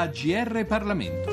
[0.00, 1.28] a GR Parlamento.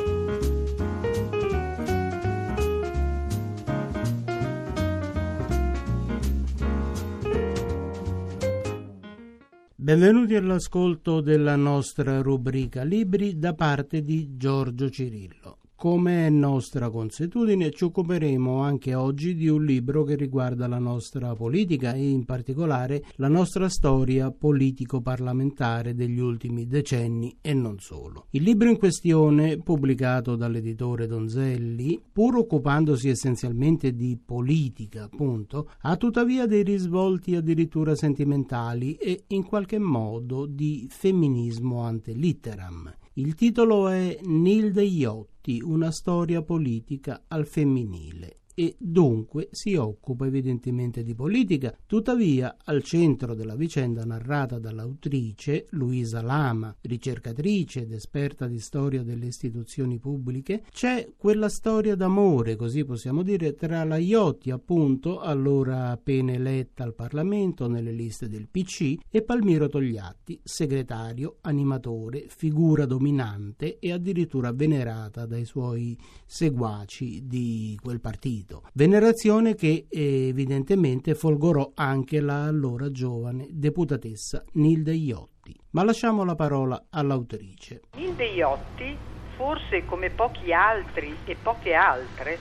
[9.73, 15.56] Benvenuti all'ascolto della nostra rubrica Libri da parte di Giorgio Cirillo.
[15.79, 21.35] Come è nostra consuetudine, ci occuperemo anche oggi di un libro che riguarda la nostra
[21.35, 28.25] politica e in particolare la nostra storia politico-parlamentare degli ultimi decenni e non solo.
[28.31, 36.47] Il libro in questione, pubblicato dall'editore Donzelli, pur occupandosi essenzialmente di politica, appunto, ha tuttavia
[36.47, 42.91] dei risvolti addirittura sentimentali e in qualche modo di femminismo ante litteram.
[43.17, 51.03] Il titolo è Nilde Iotti, una storia politica al femminile e dunque si occupa evidentemente
[51.03, 51.77] di politica.
[51.85, 59.27] Tuttavia, al centro della vicenda narrata dall'autrice Luisa Lama, ricercatrice ed esperta di storia delle
[59.27, 66.31] istituzioni pubbliche, c'è quella storia d'amore, così possiamo dire, tra la Iotti, appunto, allora appena
[66.31, 73.91] eletta al Parlamento nelle liste del PC, e Palmiro Togliatti, segretario, animatore, figura dominante e
[73.91, 78.63] addirittura venerata dai suoi seguaci di quel partito partito.
[78.73, 85.55] Venerazione che evidentemente folgorò anche la allora giovane deputatessa Nilde Iotti.
[85.71, 87.81] Ma lasciamo la parola all'autrice.
[87.95, 88.97] Nilde Iotti,
[89.35, 92.39] forse come pochi altri e poche altre,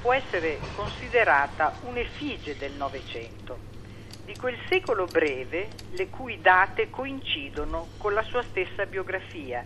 [0.00, 3.58] può essere considerata un'effigie del Novecento,
[4.24, 9.64] di quel secolo breve le cui date coincidono con la sua stessa biografia.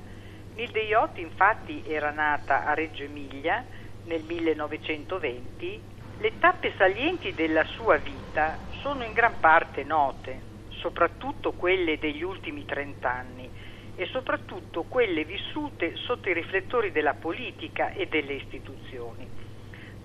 [0.55, 3.65] Nilde Iotti infatti era nata a Reggio Emilia
[4.11, 5.85] nel 1920,
[6.17, 12.65] le tappe salienti della sua vita sono in gran parte note, soprattutto quelle degli ultimi
[12.65, 13.49] trent'anni
[13.95, 19.29] e soprattutto quelle vissute sotto i riflettori della politica e delle istituzioni.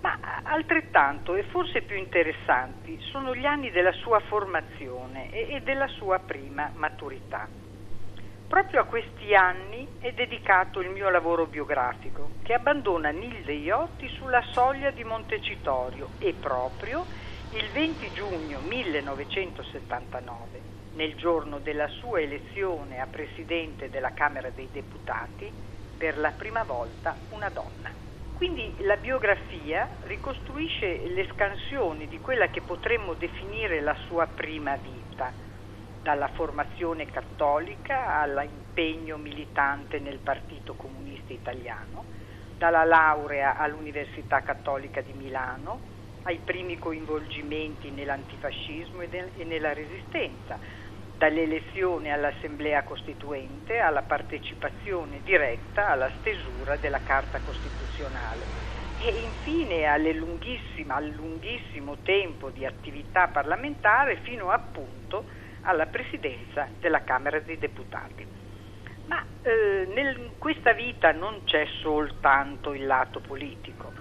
[0.00, 6.20] Ma altrettanto e forse più interessanti sono gli anni della sua formazione e della sua
[6.20, 7.50] prima maturità.
[8.48, 14.40] Proprio a questi anni è dedicato il mio lavoro biografico, che abbandona Nilde Iotti sulla
[14.52, 17.08] soglia di Montecitorio e proprio
[17.50, 20.62] il 20 giugno 1979,
[20.92, 25.52] nel giorno della sua elezione a Presidente della Camera dei Deputati,
[25.96, 27.92] per la prima volta una donna.
[28.32, 35.34] Quindi la biografia ricostruisce le scansioni di quella che potremmo definire la sua prima vita
[36.06, 42.06] dalla formazione cattolica all'impegno militante nel Partito Comunista Italiano,
[42.56, 45.80] dalla laurea all'Università Cattolica di Milano,
[46.22, 50.60] ai primi coinvolgimenti nell'antifascismo e, nella resistenza,
[51.18, 58.46] dall'elezione all'Assemblea Costituente alla partecipazione diretta alla stesura della Carta Costituzionale.
[58.94, 65.26] E infine al lunghissimo tempo di attività parlamentare fino appunto
[65.66, 68.26] alla presidenza della Camera dei Deputati.
[69.06, 73.92] Ma eh, in questa vita non c'è soltanto il lato politico,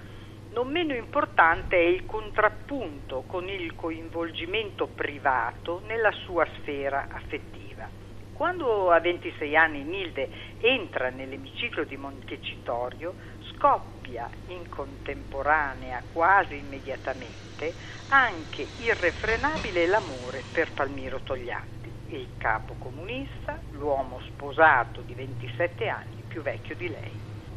[0.52, 7.90] non meno importante è il contrappunto con il coinvolgimento privato nella sua sfera affettiva.
[8.32, 13.16] Quando a 26 anni Nilde entra nell'emiciclo di Montecitorio,
[13.56, 17.74] scoppia in contemporanea, quasi immediatamente,
[18.10, 26.42] anche irrefrenabile l'amore per Palmiro Togliatti, il capo comunista, l'uomo sposato di 27 anni, più
[26.42, 27.12] vecchio di lei.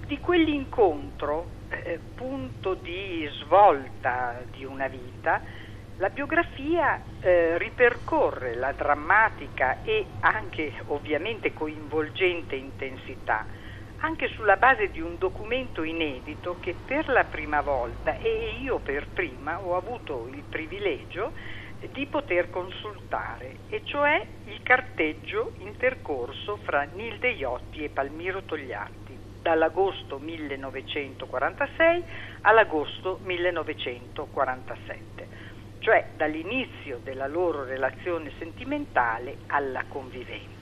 [0.07, 5.43] Di quell'incontro, eh, punto di svolta di una vita,
[5.97, 13.45] la biografia eh, ripercorre la drammatica e anche ovviamente coinvolgente intensità
[14.01, 19.09] anche sulla base di un documento inedito che per la prima volta e io per
[19.13, 21.33] prima ho avuto il privilegio
[21.93, 30.19] di poter consultare, e cioè il carteggio intercorso fra Nilde Iotti e Palmiro Togliatti, dall'agosto
[30.19, 32.05] 1946
[32.43, 35.29] all'agosto 1947,
[35.79, 40.58] cioè dall'inizio della loro relazione sentimentale alla convivenza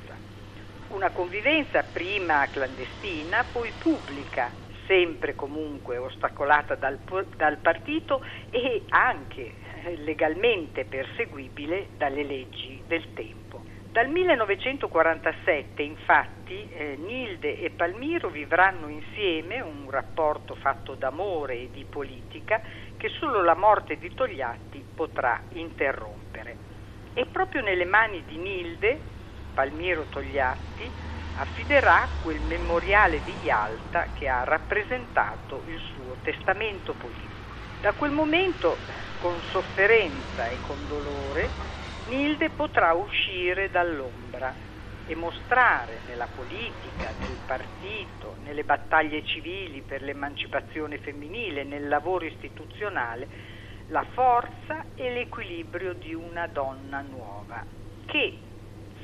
[0.89, 4.53] una convivenza prima clandestina, poi pubblica,
[4.87, 6.99] sempre comunque ostacolata dal,
[7.37, 9.55] dal partito e anche
[9.85, 13.65] eh, legalmente perseguibile dalle leggi del tempo.
[13.91, 21.85] Dal 1947 infatti eh, Nilde e Palmiro vivranno insieme un rapporto fatto d'amore e di
[21.89, 22.61] politica
[22.99, 26.57] che solo la morte di Togliatti potrà interrompere.
[27.15, 29.01] E proprio nelle mani di Nilde
[29.57, 30.93] Palmiro Togliatti
[31.37, 37.57] affiderà quel memoriale di Yalta che ha rappresentato il suo testamento politico.
[37.81, 38.85] Da quel momento,
[39.17, 41.55] con sofferenza e con dolore,
[42.05, 44.55] Nilde potrà uscire dall'ombra
[45.07, 53.27] e mostrare nella politica, nel partito, nelle battaglie civili per l'emancipazione femminile, nel lavoro istituzionale,
[53.87, 57.65] la forza e l'equilibrio di una donna nuova,
[58.05, 58.46] che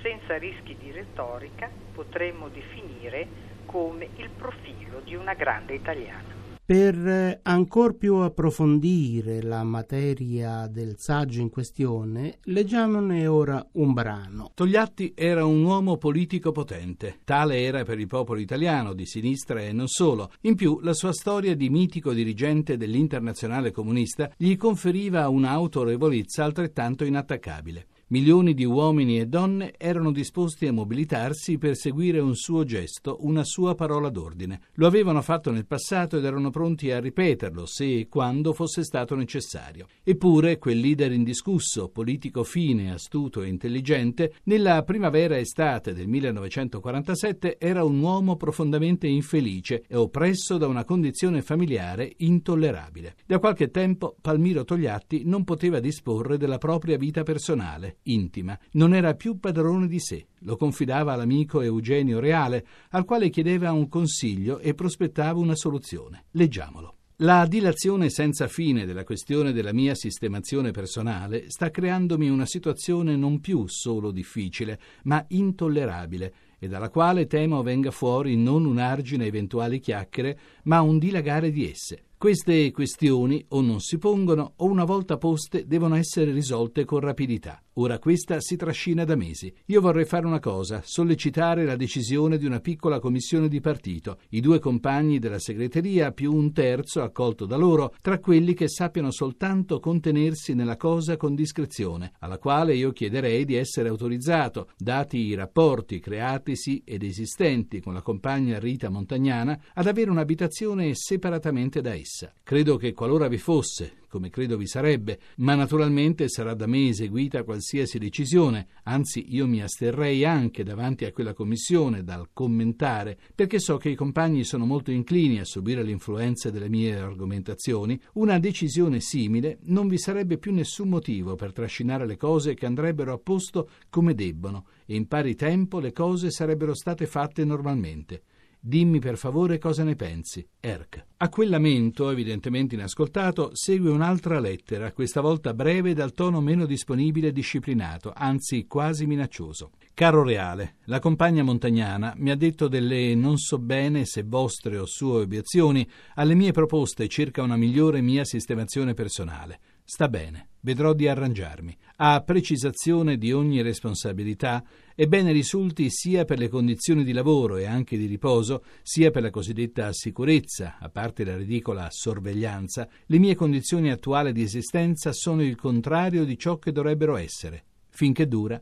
[0.03, 3.27] senza rischi di retorica potremmo definire
[3.67, 6.41] come il profilo di una grande italiana.
[6.65, 14.53] Per eh, ancor più approfondire la materia del saggio in questione, leggiamone ora un brano.
[14.55, 17.19] Togliatti era un uomo politico potente.
[17.25, 20.31] Tale era per il popolo italiano, di sinistra e non solo.
[20.43, 27.87] In più, la sua storia di mitico dirigente dell'internazionale comunista gli conferiva un'autorevolezza altrettanto inattaccabile.
[28.13, 33.43] Milioni di uomini e donne erano disposti a mobilitarsi per seguire un suo gesto, una
[33.43, 34.61] sua parola d'ordine.
[34.75, 39.15] Lo avevano fatto nel passato ed erano pronti a ripeterlo se e quando fosse stato
[39.15, 39.87] necessario.
[40.03, 47.99] Eppure quel leader indiscusso, politico fine, astuto e intelligente, nella primavera-estate del 1947 era un
[47.99, 53.15] uomo profondamente infelice e oppresso da una condizione familiare intollerabile.
[53.25, 58.59] Da qualche tempo Palmiro Togliatti non poteva disporre della propria vita personale intima.
[58.73, 60.27] Non era più padrone di sé.
[60.41, 66.25] Lo confidava all'amico Eugenio Reale, al quale chiedeva un consiglio e prospettava una soluzione.
[66.33, 66.97] Leggiamolo.
[67.17, 73.39] La dilazione senza fine della questione della mia sistemazione personale sta creandomi una situazione non
[73.39, 79.79] più solo difficile, ma intollerabile, e dalla quale temo venga fuori non un argine eventuali
[79.79, 82.07] chiacchiere, ma un dilagare di esse.
[82.19, 87.62] Queste questioni o non si pongono o una volta poste devono essere risolte con rapidità.
[87.77, 89.51] Ora questa si trascina da mesi.
[89.67, 94.41] Io vorrei fare una cosa, sollecitare la decisione di una piccola commissione di partito, i
[94.41, 99.81] due compagni della segreteria più un terzo accolto da loro, tra quelli che sappiano soltanto
[99.81, 105.99] contenersi nella cosa con discrezione, alla quale io chiederei di essere autorizzato, dati i rapporti
[105.99, 112.35] creatisi ed esistenti con la compagna Rita Montagnana, ad avere un'abitazione separatamente da essa.
[112.43, 117.45] Credo che qualora vi fosse, come credo vi sarebbe, ma naturalmente sarà da me eseguita
[117.45, 123.79] qualsiasi decisione, anzi io mi asterrei anche davanti a quella commissione dal commentare, perché so
[123.79, 129.61] che i compagni sono molto inclini a subire l'influenza delle mie argomentazioni, una decisione simile
[129.63, 134.13] non vi sarebbe più nessun motivo per trascinare le cose che andrebbero a posto come
[134.13, 138.25] debbono, e in pari tempo le cose sarebbero state fatte normalmente.
[138.65, 140.47] Dimmi per favore cosa ne pensi.
[140.61, 141.05] Erk.
[141.17, 147.29] A quel lamento, evidentemente inascoltato, segue un'altra lettera, questa volta breve dal tono meno disponibile
[147.29, 149.73] e disciplinato, anzi quasi minaccioso.
[149.93, 154.87] Caro Reale, la compagna montagnana mi ha detto delle non so bene se vostre o
[154.87, 159.59] sue obiezioni alle mie proposte circa una migliore mia sistemazione personale.
[159.83, 161.77] Sta bene, vedrò di arrangiarmi.
[161.97, 164.65] A precisazione di ogni responsabilità,
[164.95, 169.31] ebbene risulti sia per le condizioni di lavoro e anche di riposo, sia per la
[169.31, 175.57] cosiddetta sicurezza, a parte la ridicola sorveglianza, le mie condizioni attuali di esistenza sono il
[175.57, 177.65] contrario di ciò che dovrebbero essere.
[177.91, 178.61] Finché dura,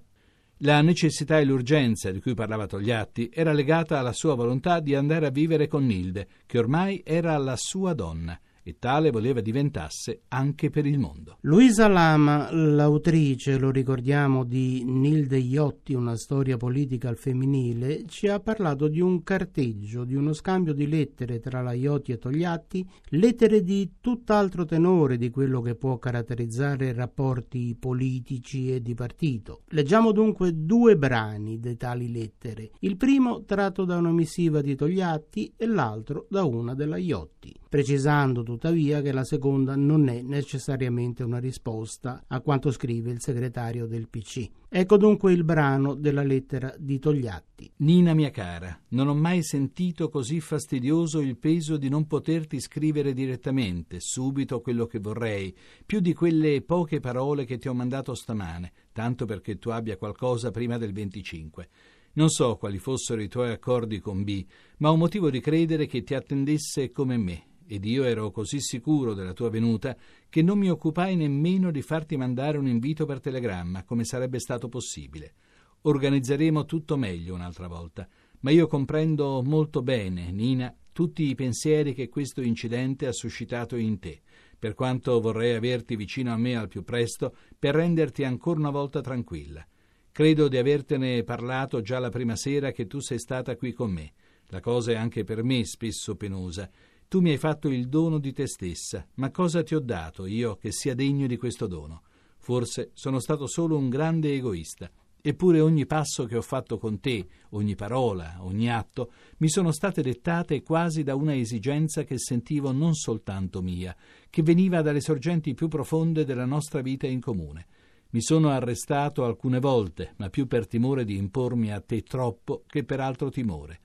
[0.62, 5.26] la necessità e l'urgenza di cui parlava Togliatti era legata alla sua volontà di andare
[5.26, 10.70] a vivere con Nilde, che ormai era la sua donna e tale voleva diventasse anche
[10.70, 11.38] per il mondo.
[11.42, 18.40] Luisa Lama, l'autrice, lo ricordiamo, di Nilde Iotti, una storia politica al femminile, ci ha
[18.40, 23.62] parlato di un carteggio, di uno scambio di lettere tra la Iotti e Togliatti, lettere
[23.62, 29.62] di tutt'altro tenore di quello che può caratterizzare rapporti politici e di partito.
[29.68, 35.54] Leggiamo dunque due brani di tali lettere, il primo tratto da una missiva di Togliatti
[35.56, 41.38] e l'altro da una della Iotti, precisando tuttavia che la seconda non è necessariamente una
[41.38, 44.50] risposta a quanto scrive il segretario del PC.
[44.68, 47.70] Ecco dunque il brano della lettera di Togliatti.
[47.76, 53.12] Nina mia cara, non ho mai sentito così fastidioso il peso di non poterti scrivere
[53.12, 58.72] direttamente, subito quello che vorrei, più di quelle poche parole che ti ho mandato stamane,
[58.90, 61.68] tanto perché tu abbia qualcosa prima del 25.
[62.14, 64.44] Non so quali fossero i tuoi accordi con B,
[64.78, 69.14] ma ho motivo di credere che ti attendesse come me ed io ero così sicuro
[69.14, 69.96] della tua venuta
[70.28, 74.68] che non mi occupai nemmeno di farti mandare un invito per telegramma, come sarebbe stato
[74.68, 75.34] possibile.
[75.82, 78.08] Organizzeremo tutto meglio un'altra volta,
[78.40, 84.00] ma io comprendo molto bene, Nina, tutti i pensieri che questo incidente ha suscitato in
[84.00, 84.20] te,
[84.58, 89.00] per quanto vorrei averti vicino a me al più presto per renderti ancora una volta
[89.00, 89.64] tranquilla.
[90.10, 94.12] Credo di avertene parlato già la prima sera che tu sei stata qui con me.
[94.48, 96.68] La cosa è anche per me spesso penosa.
[97.10, 100.54] Tu mi hai fatto il dono di te stessa, ma cosa ti ho dato io
[100.54, 102.02] che sia degno di questo dono?
[102.38, 104.88] Forse sono stato solo un grande egoista.
[105.20, 110.02] Eppure ogni passo che ho fatto con te, ogni parola, ogni atto, mi sono state
[110.02, 113.92] dettate quasi da una esigenza che sentivo non soltanto mia,
[114.30, 117.66] che veniva dalle sorgenti più profonde della nostra vita in comune.
[118.10, 122.84] Mi sono arrestato alcune volte, ma più per timore di impormi a te troppo che
[122.84, 123.80] per altro timore.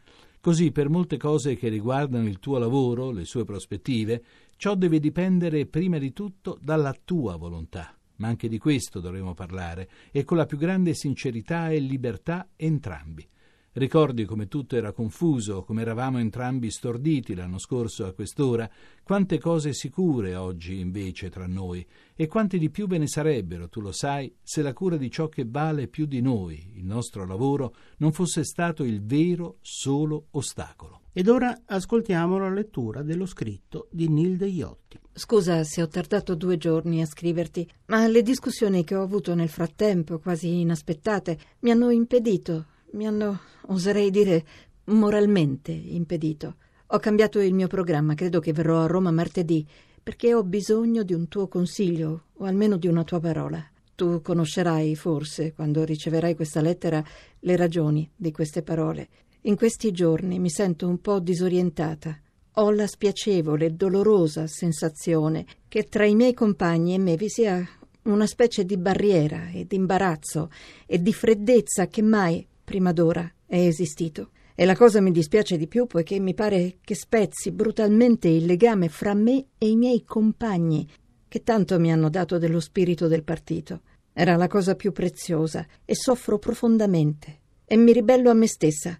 [0.46, 4.24] Così per molte cose che riguardano il tuo lavoro, le sue prospettive,
[4.58, 9.90] ciò deve dipendere prima di tutto dalla tua volontà ma anche di questo dovremo parlare,
[10.12, 13.28] e con la più grande sincerità e libertà entrambi.
[13.78, 18.70] Ricordi come tutto era confuso, come eravamo entrambi storditi l'anno scorso a quest'ora,
[19.04, 23.82] quante cose sicure oggi invece tra noi, e quante di più ve ne sarebbero, tu
[23.82, 27.76] lo sai, se la cura di ciò che vale più di noi, il nostro lavoro,
[27.98, 31.02] non fosse stato il vero solo ostacolo.
[31.12, 34.98] Ed ora ascoltiamo la lettura dello scritto di Nilde Iotti.
[35.12, 39.50] Scusa se ho tardato due giorni a scriverti, ma le discussioni che ho avuto nel
[39.50, 44.46] frattempo, quasi inaspettate, mi hanno impedito, mi hanno, oserei dire,
[44.86, 46.56] moralmente impedito.
[46.88, 49.66] Ho cambiato il mio programma, credo che verrò a Roma martedì,
[50.02, 53.64] perché ho bisogno di un tuo consiglio, o almeno di una tua parola.
[53.96, 57.04] Tu conoscerai, forse, quando riceverai questa lettera,
[57.40, 59.08] le ragioni di queste parole.
[59.42, 62.20] In questi giorni mi sento un po' disorientata.
[62.58, 67.68] Ho la spiacevole dolorosa sensazione che tra i miei compagni e me vi sia
[68.04, 70.50] una specie di barriera e di imbarazzo
[70.86, 74.32] e di freddezza che mai, prima d'ora, è esistito.
[74.54, 78.90] E la cosa mi dispiace di più poiché mi pare che spezzi brutalmente il legame
[78.90, 80.86] fra me e i miei compagni,
[81.30, 83.82] che tanto mi hanno dato dello spirito del partito.
[84.12, 87.40] Era la cosa più preziosa e soffro profondamente.
[87.66, 89.00] E mi ribello a me stessa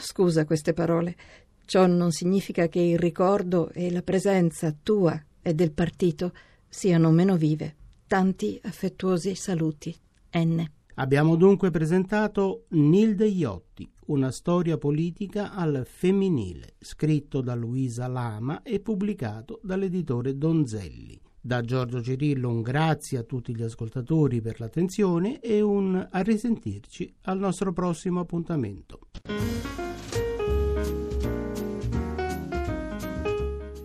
[0.00, 1.16] Scusa queste parole.
[1.64, 6.32] Ciò non significa che il ricordo e la presenza tua e del partito
[6.68, 7.76] siano meno vive.
[8.06, 9.94] Tanti affettuosi saluti.
[10.34, 10.73] N.
[10.96, 18.78] Abbiamo dunque presentato Nilde Iotti, una storia politica al femminile, scritto da Luisa Lama e
[18.78, 21.20] pubblicato dall'editore Donzelli.
[21.40, 27.12] Da Giorgio Cirillo un grazie a tutti gli ascoltatori per l'attenzione e un a risentirci
[27.22, 29.00] al nostro prossimo appuntamento.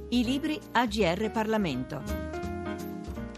[0.09, 2.18] I libri AGR Parlamento.